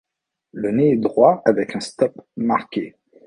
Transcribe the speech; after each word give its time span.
Le 0.51 0.71
nez 0.71 0.93
est 0.93 0.97
droit 0.97 1.43
avec 1.45 1.75
un 1.75 1.79
stop 1.79 2.19
marqué. 2.35 2.95